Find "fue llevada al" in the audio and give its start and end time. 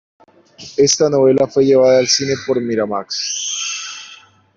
1.45-2.07